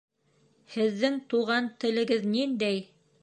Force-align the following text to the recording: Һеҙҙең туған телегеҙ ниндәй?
Һеҙҙең 0.75 1.19
туған 1.33 1.69
телегеҙ 1.85 2.27
ниндәй? 2.35 2.83